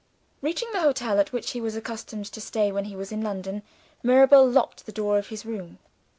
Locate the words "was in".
2.95-3.21